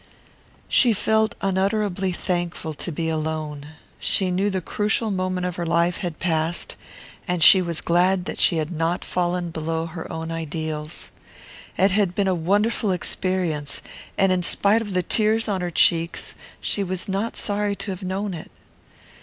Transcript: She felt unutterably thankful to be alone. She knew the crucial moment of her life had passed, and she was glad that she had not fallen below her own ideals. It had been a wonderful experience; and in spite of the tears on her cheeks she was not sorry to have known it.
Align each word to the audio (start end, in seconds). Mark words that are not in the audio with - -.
She 0.67 0.93
felt 0.93 1.35
unutterably 1.41 2.11
thankful 2.11 2.73
to 2.73 2.91
be 2.91 3.07
alone. 3.07 3.67
She 3.99 4.31
knew 4.31 4.49
the 4.49 4.59
crucial 4.59 5.11
moment 5.11 5.45
of 5.45 5.57
her 5.57 5.65
life 5.67 5.97
had 5.97 6.17
passed, 6.17 6.75
and 7.27 7.43
she 7.43 7.61
was 7.61 7.81
glad 7.81 8.25
that 8.25 8.39
she 8.39 8.55
had 8.57 8.71
not 8.71 9.05
fallen 9.05 9.51
below 9.51 9.85
her 9.85 10.11
own 10.11 10.31
ideals. 10.31 11.11
It 11.77 11.91
had 11.91 12.15
been 12.15 12.27
a 12.27 12.33
wonderful 12.33 12.91
experience; 12.91 13.83
and 14.17 14.31
in 14.31 14.41
spite 14.41 14.81
of 14.81 14.95
the 14.95 15.03
tears 15.03 15.47
on 15.47 15.61
her 15.61 15.69
cheeks 15.69 16.33
she 16.59 16.83
was 16.83 17.07
not 17.07 17.35
sorry 17.37 17.75
to 17.75 17.91
have 17.91 18.01
known 18.01 18.33
it. 18.33 18.49